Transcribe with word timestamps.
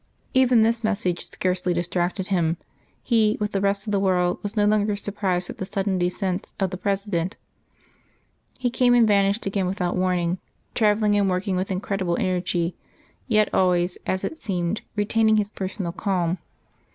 Even 0.33 0.63
this 0.63 0.83
message 0.83 1.29
scarcely 1.29 1.75
distracted 1.75 2.29
him. 2.29 2.57
He, 3.03 3.37
with 3.39 3.51
the 3.51 3.61
rest 3.61 3.85
of 3.85 3.91
the 3.91 3.99
world, 3.99 4.39
was 4.41 4.57
no 4.57 4.65
longer 4.65 4.95
surprised 4.95 5.47
at 5.51 5.59
the 5.59 5.65
sudden 5.67 5.99
descents 5.99 6.55
of 6.59 6.71
the 6.71 6.77
President. 6.77 7.35
He 8.57 8.71
came 8.71 8.95
and 8.95 9.07
vanished 9.07 9.45
again 9.45 9.67
without 9.67 9.95
warning, 9.95 10.39
travelling 10.73 11.15
and 11.15 11.29
working 11.29 11.55
with 11.55 11.69
incredible 11.69 12.17
energy, 12.19 12.75
yet 13.27 13.53
always, 13.53 13.99
as 14.07 14.23
it 14.23 14.39
seemed, 14.39 14.81
retaining 14.95 15.37
his 15.37 15.51
personal 15.51 15.91
calm. 15.91 16.39